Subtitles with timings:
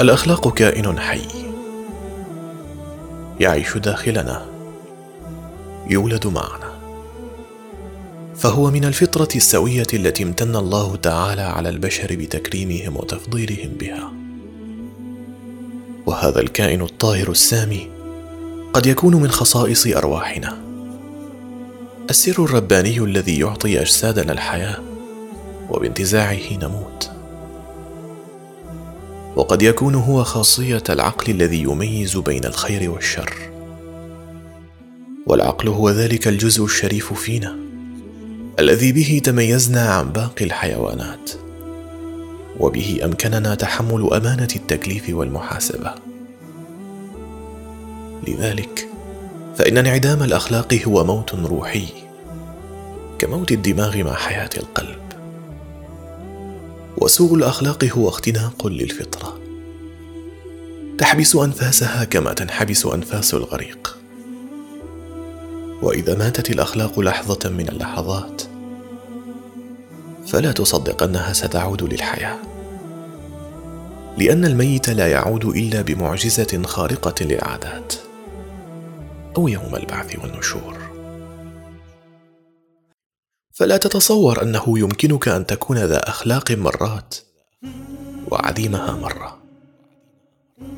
[0.00, 1.20] الأخلاق كائن حي.
[3.40, 4.46] يعيش داخلنا.
[5.90, 6.72] يولد معنا.
[8.36, 14.25] فهو من الفطرة السوية التي امتن الله تعالى على البشر بتكريمهم وتفضيلهم بها.
[16.06, 17.90] وهذا الكائن الطاهر السامي
[18.72, 20.58] قد يكون من خصائص أرواحنا.
[22.10, 24.82] السر الرباني الذي يعطي أجسادنا الحياة
[25.70, 27.10] وبانتزاعه نموت.
[29.36, 33.34] وقد يكون هو خاصية العقل الذي يميز بين الخير والشر.
[35.26, 37.56] والعقل هو ذلك الجزء الشريف فينا
[38.58, 41.45] الذي به تميزنا عن باقي الحيوانات.
[42.60, 45.94] وبه أمكننا تحمل أمانة التكليف والمحاسبة.
[48.28, 48.88] لذلك
[49.56, 51.86] فإن انعدام الأخلاق هو موت روحي
[53.18, 54.98] كموت الدماغ مع حياة القلب.
[56.98, 59.38] وسوء الأخلاق هو اختناق للفطرة.
[60.98, 63.98] تحبس أنفاسها كما تنحبس أنفاس الغريق.
[65.82, 68.42] وإذا ماتت الأخلاق لحظة من اللحظات
[70.26, 72.38] فلا تصدق انها ستعود للحياة.
[74.18, 77.94] لأن الميت لا يعود إلا بمعجزة خارقة للعادات
[79.36, 80.78] أو يوم البعث والنشور.
[83.52, 87.14] فلا تتصور أنه يمكنك أن تكون ذا أخلاق مرات
[88.30, 89.38] وعديمها مرة.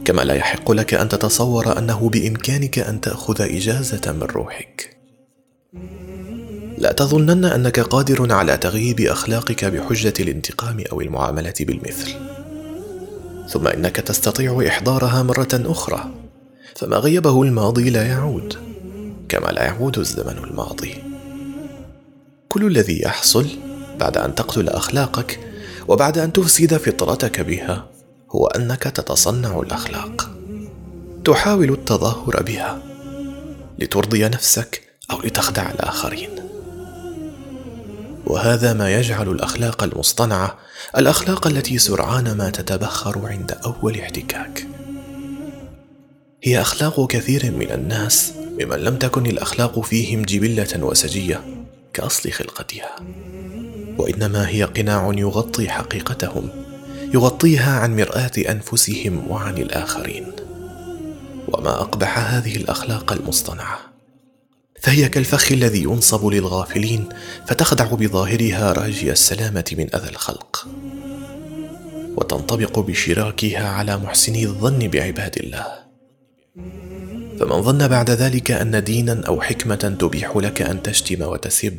[0.05, 4.97] كما لا يحق لك أن تتصور أنه بإمكانك أن تأخذ إجازة من روحك.
[6.81, 12.15] لا تظنن أنك قادر على تغييب أخلاقك بحجة الانتقام أو المعاملة بالمثل.
[13.49, 16.11] ثم إنك تستطيع إحضارها مرة أخرى
[16.77, 18.57] فما غيبه الماضي لا يعود
[19.29, 20.95] كما لا يعود الزمن الماضي.
[22.49, 23.47] كل الذي يحصل
[24.01, 25.41] بعد أن تقتل أخلاقك
[25.89, 27.87] وبعد أن تفسد فطرتك بها
[28.31, 30.31] هو أنك تتصنع الأخلاق.
[31.25, 32.83] تحاول التظاهر بها
[33.79, 36.48] لترضي نفسك أو لتخدع الآخرين.
[38.29, 40.59] وهذا ما يجعل الأخلاق المصطنعة
[40.97, 44.67] الأخلاق التي سرعان ما تتبخر عند أول احتكاك.
[46.43, 51.41] هي أخلاق كثير من الناس ممن لم تكن الأخلاق فيهم جبلة وسجية
[51.93, 52.97] كأصل خلقتها.
[53.99, 56.49] وإنما هي قناع يغطي حقيقتهم
[57.15, 60.33] يغطيها عن مرآة أنفسهم وعن الآخرين.
[61.49, 63.88] وما أقبح هذه الأخلاق المصطنعة؟
[64.89, 67.09] فهي كالفخ الذي ينصب للغافلين
[67.47, 70.69] فتخدع بظاهرها راجي السلامة من أذى الخلق.
[72.17, 75.67] وتنطبق بشراكها على محسني الظن بعباد الله.
[77.41, 81.79] فمن ظن بعد ذلك أن دينا أو حكمة تبيح لك أن تشتم وتسب.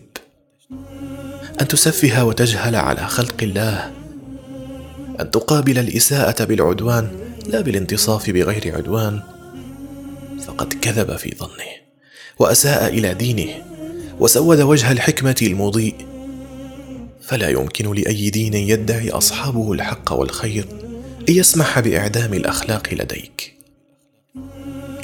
[1.62, 3.92] أن تسفه وتجهل على خلق الله.
[5.19, 7.09] أن تقابل الإساءة بالعدوان
[7.46, 9.22] لا بالانتصاف بغير عدوان.
[10.46, 11.78] فقد كذب في ظنه.
[12.39, 13.66] وأساء إلى دينه
[14.19, 15.95] وسود وجه الحكمة المضيء.
[17.22, 20.66] فلا يمكن لأي دين يدعي أصحابه الحق والخير
[21.29, 23.55] أن يسمح بإعدام الأخلاق لديك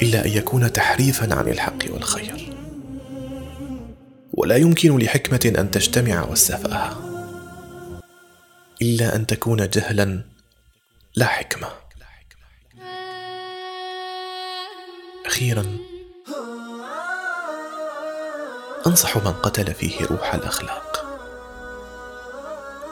[0.02, 2.52] إلا أن يكون تحريفا عن الحق والخير.
[4.32, 7.02] ولا يمكن لحكمة أن تجتمع والسفاهة
[8.82, 10.20] إلا أن تكون جهلا
[11.16, 11.68] لا حكمة.
[15.26, 15.95] أخيرا
[18.86, 21.04] أنصح من قتل فيه روح الأخلاق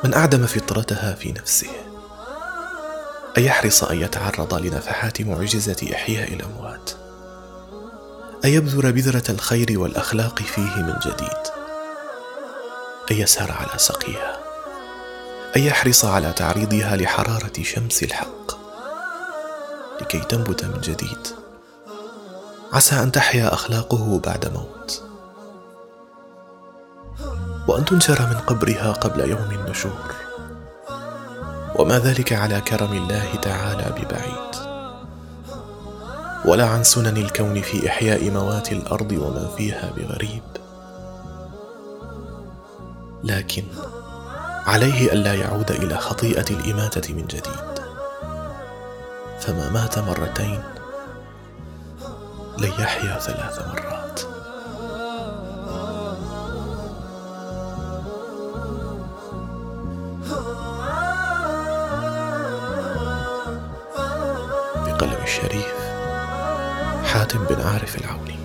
[0.05, 1.71] من أعدم فطرتها في نفسه
[3.39, 6.91] أن يحرص أن يتعرض لنفحات معجزة إحياء الأموات
[8.45, 11.43] أن يبذر بذرة الخير والأخلاق فيه من جديد
[13.11, 14.39] أن يسهر على سقيها
[15.57, 18.65] أن يحرص على تعريضها لحرارة شمس الحق
[20.01, 21.29] لكي تنبت من جديد.
[22.73, 25.03] عسى أن تحيا أخلاقه بعد موت.
[27.69, 30.15] وان تنشر من قبرها قبل يوم النشور
[31.77, 34.55] وما ذلك على كرم الله تعالى ببعيد.
[36.45, 40.43] ولا عن سنن الكون في إحياء موات الأرض ومن فيها بغريب.
[43.25, 43.65] لكن
[44.67, 47.75] عليه الا يعود إلى خطيئة الإماتة من جديد.
[49.41, 50.63] فما مات مرتين
[52.59, 54.04] لن يحيا ثلاث مرات.
[65.05, 65.75] بقلم الشريف
[67.05, 68.44] حاتم بن عارف العوني.